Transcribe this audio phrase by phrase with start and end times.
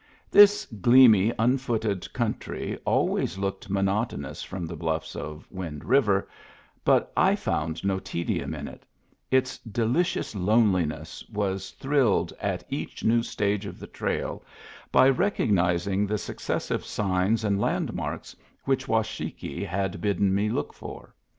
[0.31, 6.27] This gleamy, unfooted country always looked monotonous from the bluflfs of Wind River,
[6.83, 8.83] but I found no tedium in it;
[9.29, 14.43] its delicious loneliness was thrilled at each new stage of the trail
[14.91, 21.13] by recognizing the successive signs and landmarks which Washakie had bidden me look for.